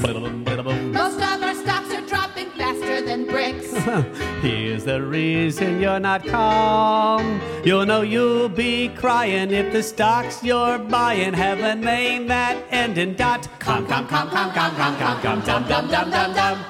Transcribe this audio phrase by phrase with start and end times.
[0.00, 3.72] Most of our stocks are dropping faster than bricks.
[4.42, 7.40] Here's the reason you're not calm.
[7.64, 12.96] You'll know you'll be crying if the stocks you're buying have a name that end
[12.96, 13.48] in dot.
[13.58, 16.64] Com, com, com, com, com, com, com, com, dum, dum, dum, dum, dum.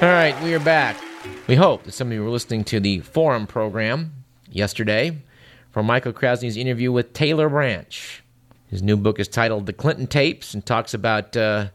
[0.00, 0.96] All right, we are back.
[1.46, 4.12] We hope that some of you were listening to the forum program
[4.50, 5.18] yesterday
[5.72, 8.22] from Michael Krasny's interview with Taylor Branch.
[8.68, 11.68] His new book is titled The Clinton Tapes and talks about, uh,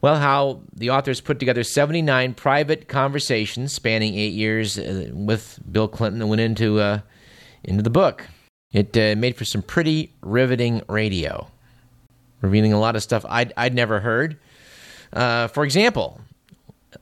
[0.00, 5.88] well, how the authors put together 79 private conversations spanning eight years uh, with Bill
[5.88, 7.00] Clinton that went into, uh,
[7.64, 8.26] into the book.
[8.72, 11.48] It uh, made for some pretty riveting radio,
[12.40, 14.38] revealing a lot of stuff I'd, I'd never heard.
[15.12, 16.20] Uh, for example,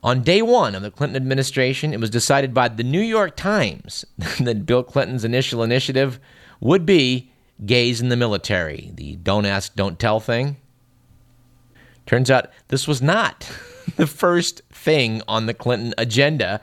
[0.03, 4.05] on day one of the Clinton administration, it was decided by the New York Times
[4.39, 6.19] that Bill Clinton's initial initiative
[6.59, 7.31] would be
[7.65, 10.57] gays in the military, the don't ask, don't tell thing.
[12.05, 13.49] Turns out this was not
[13.95, 16.61] the first thing on the Clinton agenda,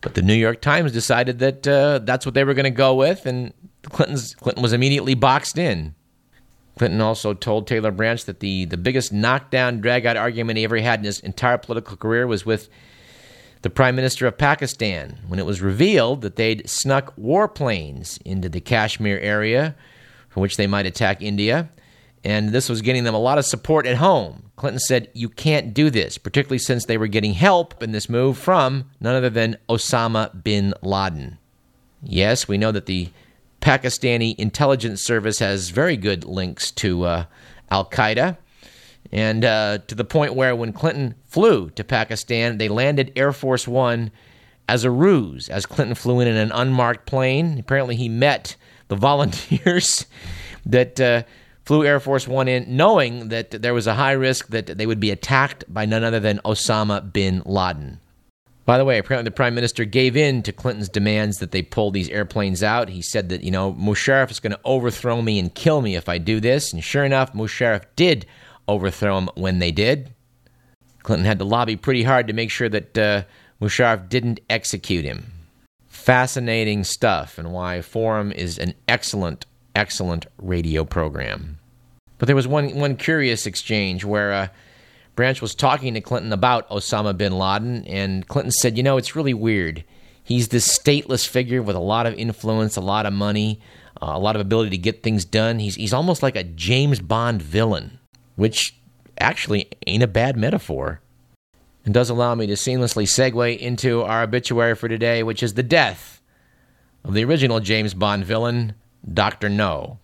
[0.00, 2.94] but the New York Times decided that uh, that's what they were going to go
[2.94, 3.52] with, and
[3.84, 5.94] Clinton's, Clinton was immediately boxed in.
[6.78, 10.78] Clinton also told Taylor Branch that the, the biggest knockdown, drag out argument he ever
[10.78, 12.68] had in his entire political career was with
[13.60, 18.60] the Prime Minister of Pakistan when it was revealed that they'd snuck warplanes into the
[18.60, 19.76] Kashmir area
[20.28, 21.70] from which they might attack India.
[22.24, 24.50] And this was getting them a lot of support at home.
[24.56, 28.38] Clinton said, You can't do this, particularly since they were getting help in this move
[28.38, 31.38] from none other than Osama bin Laden.
[32.02, 33.10] Yes, we know that the
[33.60, 37.24] Pakistani intelligence service has very good links to uh,
[37.70, 38.36] Al Qaeda.
[39.10, 43.68] And uh, to the point where when Clinton flew to Pakistan, they landed Air Force
[43.68, 44.10] One
[44.68, 47.58] as a ruse, as Clinton flew in in an unmarked plane.
[47.58, 48.56] Apparently, he met
[48.88, 50.06] the volunteers
[50.64, 51.22] that uh,
[51.72, 55.00] flew Air Force One in, knowing that there was a high risk that they would
[55.00, 57.98] be attacked by none other than Osama bin Laden.
[58.66, 61.90] By the way, apparently the prime minister gave in to Clinton's demands that they pull
[61.90, 62.90] these airplanes out.
[62.90, 66.10] He said that, you know, Musharraf is going to overthrow me and kill me if
[66.10, 66.74] I do this.
[66.74, 68.26] And sure enough, Musharraf did
[68.68, 70.12] overthrow him when they did.
[71.02, 73.22] Clinton had to lobby pretty hard to make sure that uh,
[73.62, 75.32] Musharraf didn't execute him.
[75.88, 81.60] Fascinating stuff, and why Forum is an excellent, excellent radio program.
[82.22, 84.32] But there was one, one curious exchange where.
[84.32, 84.48] Uh,
[85.16, 89.14] Branch was talking to Clinton about Osama bin Laden, and Clinton said, You know, it's
[89.14, 89.84] really weird.
[90.22, 93.60] He's this stateless figure with a lot of influence, a lot of money,
[94.00, 95.58] uh, a lot of ability to get things done.
[95.58, 97.98] He's, he's almost like a James Bond villain,
[98.36, 98.74] which
[99.18, 101.02] actually ain't a bad metaphor.
[101.84, 105.62] And does allow me to seamlessly segue into our obituary for today, which is the
[105.62, 106.22] death
[107.04, 108.76] of the original James Bond villain,
[109.12, 109.50] Dr.
[109.50, 109.98] No.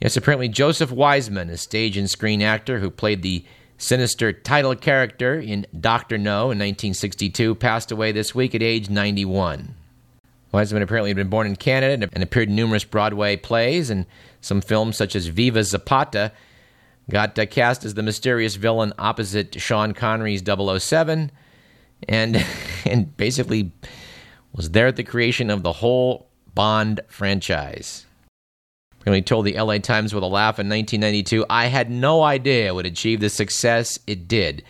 [0.00, 3.44] Yes, apparently Joseph Wiseman, a stage and screen actor who played the
[3.78, 6.18] sinister title character in Dr.
[6.18, 9.74] No in 1962, passed away this week at age 91.
[10.52, 14.06] Wiseman apparently had been born in Canada and appeared in numerous Broadway plays and
[14.40, 16.32] some films such as Viva Zapata.
[17.10, 21.30] Got uh, cast as the mysterious villain opposite Sean Connery's 007
[22.08, 22.46] and,
[22.84, 23.72] and basically
[24.52, 28.06] was there at the creation of the whole Bond franchise.
[29.06, 32.66] And he told the LA Times with a laugh in 1992, I had no idea
[32.66, 34.64] it would achieve the success it did.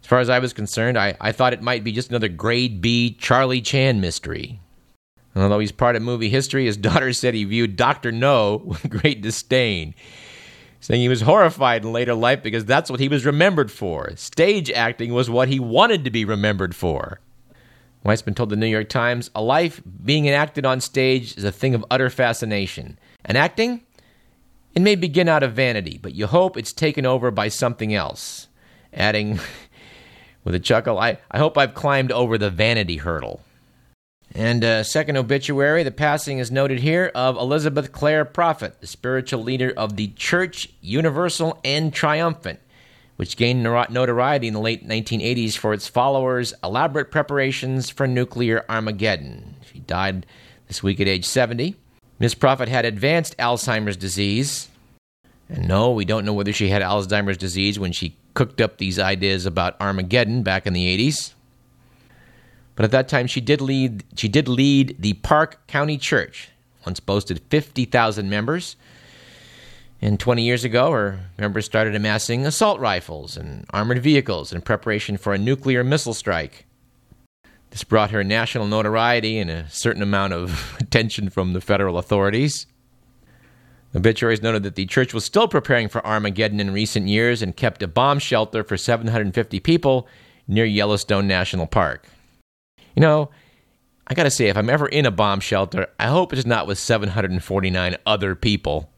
[0.00, 2.80] As far as I was concerned, I, I thought it might be just another grade
[2.80, 4.60] B Charlie Chan mystery.
[5.34, 8.12] And although he's part of movie history, his daughter said he viewed Dr.
[8.12, 9.94] No with great disdain,
[10.80, 14.14] saying he was horrified in later life because that's what he was remembered for.
[14.14, 17.18] Stage acting was what he wanted to be remembered for.
[18.04, 21.74] Wiseman told the New York Times, A life being enacted on stage is a thing
[21.74, 22.98] of utter fascination.
[23.24, 23.82] And acting?
[24.74, 28.48] It may begin out of vanity, but you hope it's taken over by something else.
[28.92, 29.38] Adding,
[30.44, 33.42] with a chuckle, I, I hope I've climbed over the vanity hurdle.
[34.34, 39.42] And uh, second obituary, the passing is noted here of Elizabeth Clare Prophet, the spiritual
[39.42, 42.58] leader of the Church Universal and Triumphant,
[43.22, 49.54] which gained notoriety in the late 1980s for its followers' elaborate preparations for nuclear Armageddon.
[49.72, 50.26] She died
[50.66, 51.76] this week at age 70.
[52.18, 54.68] Miss Prophet had advanced Alzheimer's disease.
[55.48, 58.98] And no, we don't know whether she had Alzheimer's disease when she cooked up these
[58.98, 61.34] ideas about Armageddon back in the 80s.
[62.74, 66.48] But at that time, she did lead, she did lead the Park County Church,
[66.84, 68.74] once boasted 50,000 members.
[70.04, 75.16] And 20 years ago, her members started amassing assault rifles and armored vehicles in preparation
[75.16, 76.66] for a nuclear missile strike.
[77.70, 82.66] This brought her national notoriety and a certain amount of attention from the federal authorities.
[83.94, 87.82] Obituaries noted that the church was still preparing for Armageddon in recent years and kept
[87.82, 90.08] a bomb shelter for 750 people
[90.48, 92.08] near Yellowstone National Park.
[92.96, 93.30] You know,
[94.08, 96.78] I gotta say, if I'm ever in a bomb shelter, I hope it's not with
[96.78, 98.91] 749 other people.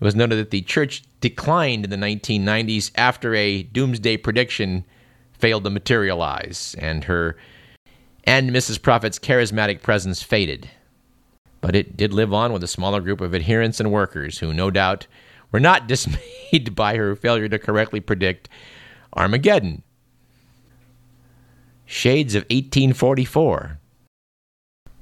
[0.00, 4.84] It was noted that the church declined in the 1990s after a doomsday prediction
[5.32, 7.36] failed to materialize, and her
[8.24, 8.80] and Mrs.
[8.80, 10.68] Prophet's charismatic presence faded.
[11.60, 14.70] But it did live on with a smaller group of adherents and workers who, no
[14.70, 15.06] doubt,
[15.50, 18.48] were not dismayed by her failure to correctly predict
[19.16, 19.82] Armageddon.
[21.86, 23.77] Shades of 1844.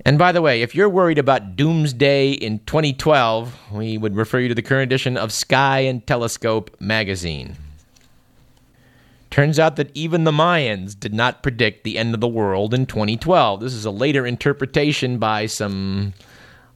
[0.06, 4.46] And by the way, if you're worried about doomsday in 2012, we would refer you
[4.46, 7.56] to the current edition of Sky and Telescope magazine.
[9.32, 12.86] Turns out that even the Mayans did not predict the end of the world in
[12.86, 13.58] 2012.
[13.58, 16.14] This is a later interpretation by some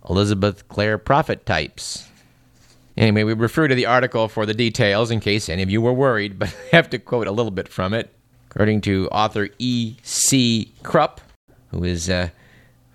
[0.09, 2.09] Elizabeth Clare Prophet types.
[2.97, 5.93] Anyway, we refer to the article for the details in case any of you were
[5.93, 8.12] worried, but I have to quote a little bit from it.
[8.50, 9.99] According to author E.
[10.03, 10.73] C.
[10.82, 11.21] Krupp,
[11.71, 12.31] who is uh,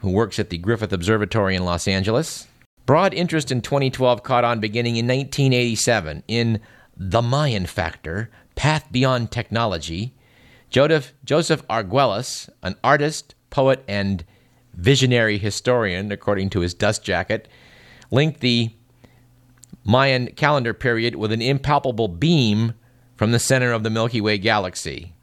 [0.05, 2.47] who works at the Griffith Observatory in Los Angeles,
[2.85, 6.61] broad interest in 2012 caught on beginning in 1987 in
[6.95, 10.13] The Mayan Factor: Path Beyond Technology.
[10.69, 14.23] Joseph, Joseph Arguelles, an artist, poet, and
[14.75, 17.47] visionary historian, according to his dust jacket,
[18.11, 18.69] linked the
[19.83, 22.75] Mayan calendar period with an impalpable beam
[23.15, 25.14] from the center of the Milky Way galaxy.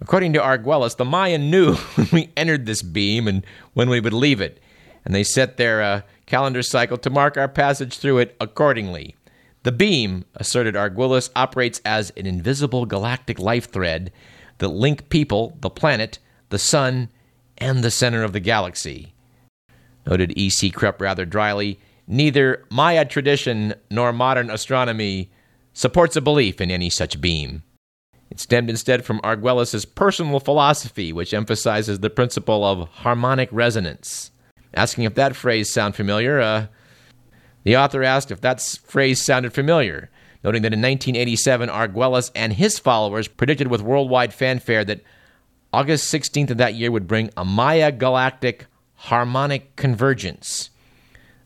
[0.00, 4.12] According to Arguelles, the Mayan knew when we entered this beam and when we would
[4.12, 4.60] leave it,
[5.04, 9.16] and they set their uh, calendar cycle to mark our passage through it accordingly.
[9.64, 14.12] The beam, asserted Arguelles, operates as an invisible galactic life thread
[14.58, 16.18] that link people, the planet,
[16.50, 17.10] the sun,
[17.56, 19.14] and the center of the galaxy.
[20.06, 20.70] Noted E.C.
[20.70, 25.30] Krupp rather dryly, neither Maya tradition nor modern astronomy
[25.72, 27.62] supports a belief in any such beam.
[28.30, 34.30] It stemmed instead from Arguelles' personal philosophy, which emphasizes the principle of harmonic resonance.
[34.74, 36.66] Asking if that phrase sound familiar, uh,
[37.64, 40.10] the author asked if that phrase sounded familiar,
[40.44, 45.00] noting that in 1987, Arguelles and his followers predicted with worldwide fanfare that
[45.72, 50.70] August 16th of that year would bring a Maya galactic harmonic convergence,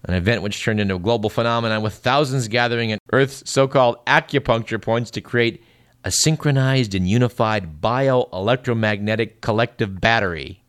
[0.04, 4.04] an event which turned into a global phenomenon with thousands gathering at Earth's so called
[4.06, 5.62] acupuncture points to create
[6.04, 10.62] a synchronized and unified bioelectromagnetic collective battery.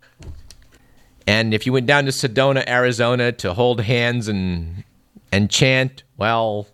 [1.25, 4.83] And if you went down to Sedona, Arizona to hold hands and
[5.31, 6.67] and chant, well,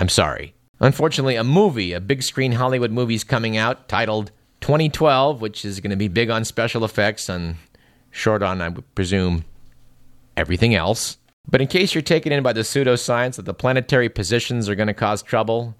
[0.00, 0.54] I'm sorry.
[0.80, 5.80] Unfortunately, a movie, a big screen Hollywood movie is coming out titled 2012, which is
[5.80, 7.56] going to be big on special effects and
[8.10, 9.44] short on, I would presume,
[10.36, 11.18] everything else.
[11.48, 14.88] But in case you're taken in by the pseudoscience that the planetary positions are going
[14.88, 15.76] to cause trouble,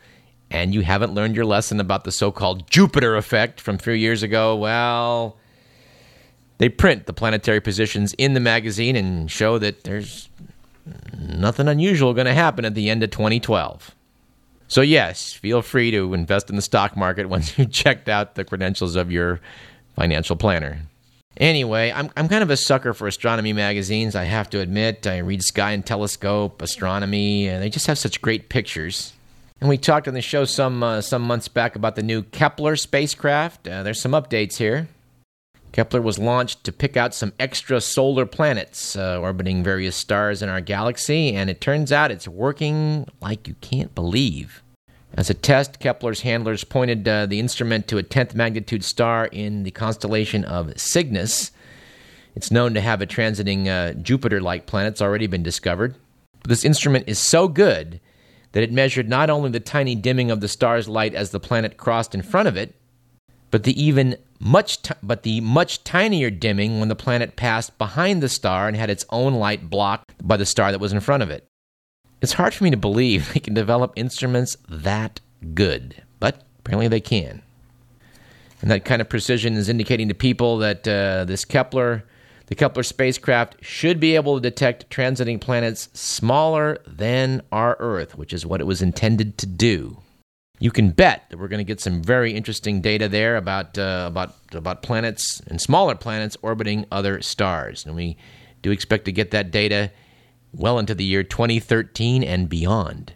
[0.51, 3.93] and you haven't learned your lesson about the so called Jupiter effect from a few
[3.93, 5.37] years ago, well,
[6.59, 10.29] they print the planetary positions in the magazine and show that there's
[11.19, 13.95] nothing unusual going to happen at the end of 2012.
[14.69, 18.45] So, yes, feel free to invest in the stock market once you've checked out the
[18.45, 19.41] credentials of your
[19.95, 20.81] financial planner.
[21.37, 25.07] Anyway, I'm, I'm kind of a sucker for astronomy magazines, I have to admit.
[25.07, 29.13] I read Sky and Telescope, Astronomy, and they just have such great pictures.
[29.61, 32.77] And we talked on the show some, uh, some months back about the new Kepler
[32.77, 33.67] spacecraft.
[33.67, 34.89] Uh, there's some updates here.
[35.73, 40.49] Kepler was launched to pick out some extra solar planets uh, orbiting various stars in
[40.49, 44.63] our galaxy, and it turns out it's working like you can't believe.
[45.15, 49.63] As a test, Kepler's handlers pointed uh, the instrument to a 10th magnitude star in
[49.63, 51.51] the constellation of Cygnus.
[52.35, 54.93] It's known to have a transiting uh, Jupiter like planet.
[54.93, 55.95] It's already been discovered.
[56.41, 58.01] But this instrument is so good
[58.57, 61.77] that it measured not only the tiny dimming of the star's light as the planet
[61.77, 62.75] crossed in front of it,
[63.51, 68.23] but the even much t- but the much tinier dimming when the planet passed behind
[68.23, 71.23] the star and had its own light blocked by the star that was in front
[71.23, 71.47] of it.
[72.23, 75.21] It's hard for me to believe they can develop instruments that
[75.53, 77.43] good, but apparently they can.
[78.63, 82.05] And that kind of precision is indicating to people that uh, this Kepler,
[82.47, 88.33] the Kepler spacecraft, should be able to detect transiting planets smaller than our Earth, which
[88.33, 89.99] is what it was intended to do
[90.59, 94.07] you can bet that we're going to get some very interesting data there about uh,
[94.09, 98.17] about about planets and smaller planets orbiting other stars, and we
[98.63, 99.91] do expect to get that data
[100.53, 103.13] well into the year 2013 and beyond.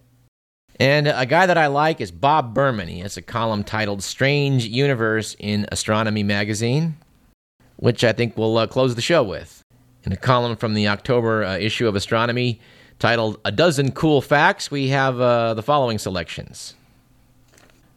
[0.79, 2.89] And a guy that I like is Bob Berman.
[2.89, 6.97] He has a column titled "Strange Universe" in Astronomy magazine,
[7.81, 9.65] which I think we'll uh, close the show with.
[10.05, 12.61] In a column from the October uh, issue of Astronomy,
[12.99, 16.75] titled A Dozen Cool Facts, we have uh, the following selections.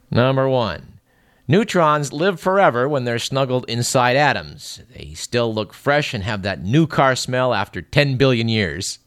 [0.10, 1.00] Number one
[1.48, 4.82] Neutrons live forever when they're snuggled inside atoms.
[4.96, 9.00] They still look fresh and have that new car smell after 10 billion years.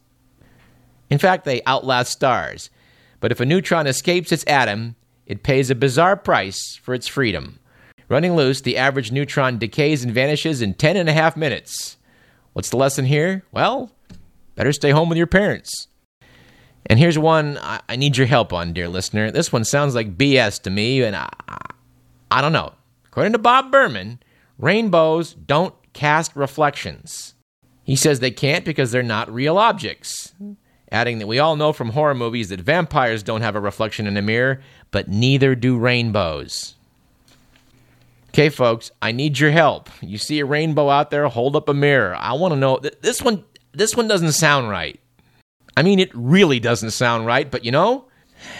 [1.08, 2.68] In fact, they outlast stars.
[3.20, 7.58] But if a neutron escapes its atom, it pays a bizarre price for its freedom.
[8.08, 11.96] Running loose, the average neutron decays and vanishes in 10 and a half minutes.
[12.52, 13.44] What's the lesson here?
[13.50, 13.90] Well,
[14.54, 15.88] better stay home with your parents.
[16.86, 19.30] And here's one I, need your help on, dear listener.
[19.30, 21.28] This one sounds like BS to me, and I,
[22.30, 22.72] I don't know.
[23.06, 24.20] According to Bob Berman,
[24.58, 27.34] rainbows don't cast reflections.
[27.82, 30.32] He says they can't because they're not real objects.
[30.92, 34.16] Adding that we all know from horror movies that vampires don't have a reflection in
[34.16, 34.60] a mirror,
[34.92, 36.76] but neither do rainbows.
[38.36, 39.88] Okay, folks, I need your help.
[40.02, 42.14] You see a rainbow out there, hold up a mirror.
[42.14, 45.00] I want to know this one this one doesn't sound right.
[45.74, 48.08] I mean, it really doesn't sound right, but you know,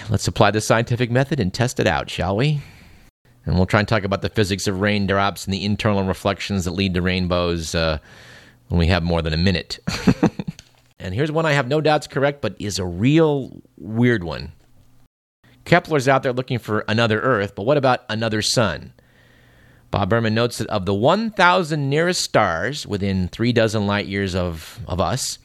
[0.08, 2.62] let's apply the scientific method and test it out, shall we?
[3.44, 6.70] And we'll try and talk about the physics of raindrops and the internal reflections that
[6.70, 7.98] lead to rainbows uh,
[8.68, 9.78] when we have more than a minute.
[10.98, 14.52] and here's one I have no doubts correct, but is a real weird one.
[15.66, 18.94] Kepler's out there looking for another Earth, but what about another sun?
[19.90, 24.80] Bob Berman notes that of the 1,000 nearest stars within three dozen light years of,
[24.86, 25.38] of us,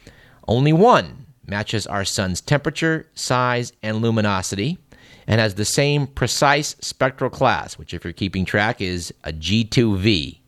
[0.48, 4.78] only one matches our sun's temperature, size, and luminosity
[5.26, 10.38] and has the same precise spectral class, which, if you're keeping track, is a G2V,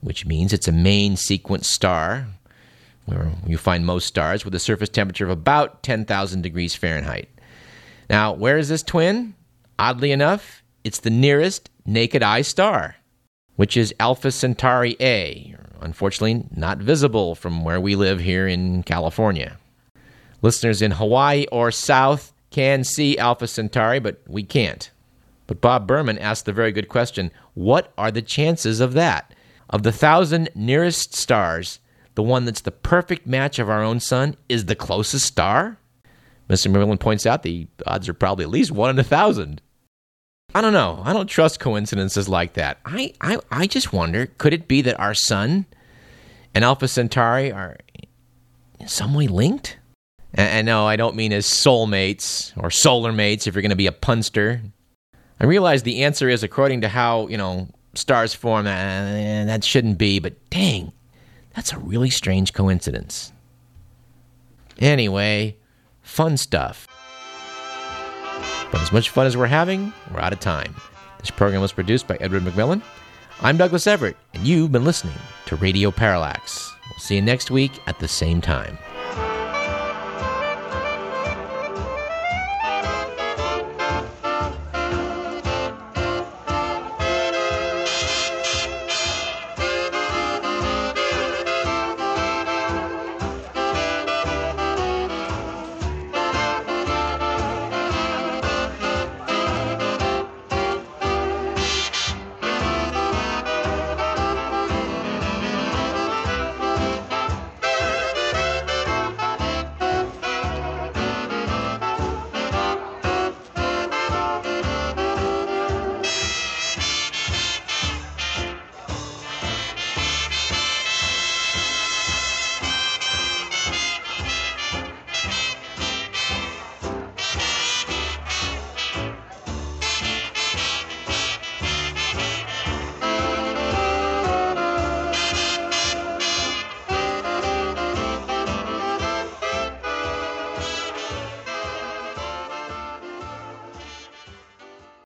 [0.00, 2.26] which means it's a main sequence star,
[3.06, 7.28] where you find most stars with a surface temperature of about 10,000 degrees Fahrenheit.
[8.08, 9.34] Now, where is this twin?
[9.78, 12.96] Oddly enough, it's the nearest naked eye star,
[13.60, 19.58] which is Alpha Centauri A, unfortunately not visible from where we live here in California.
[20.40, 24.90] Listeners in Hawaii or South can see Alpha Centauri, but we can't.
[25.46, 29.34] But Bob Berman asked the very good question what are the chances of that?
[29.68, 31.80] Of the thousand nearest stars,
[32.14, 35.76] the one that's the perfect match of our own sun is the closest star?
[36.48, 36.70] Mr.
[36.70, 39.60] Merlin points out the odds are probably at least one in a thousand.
[40.54, 41.00] I don't know.
[41.04, 42.78] I don't trust coincidences like that.
[42.84, 45.66] I, I, I just wonder could it be that our sun
[46.54, 47.76] and Alpha Centauri are
[48.78, 49.78] in some way linked?
[50.32, 53.88] And, no, I don't mean as soulmates or solar mates if you're going to be
[53.88, 54.60] a punster.
[55.40, 59.98] I realize the answer is according to how, you know, stars form, uh, that shouldn't
[59.98, 60.92] be, but dang,
[61.54, 63.32] that's a really strange coincidence.
[64.78, 65.56] Anyway,
[66.02, 66.86] fun stuff.
[68.70, 70.74] But as much fun as we're having, we're out of time.
[71.18, 72.82] This program was produced by Edward McMillan.
[73.40, 76.72] I'm Douglas Everett, and you've been listening to Radio Parallax.
[76.90, 78.78] We'll see you next week at the same time.